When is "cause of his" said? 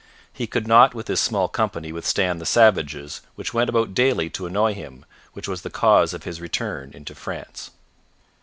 5.69-6.41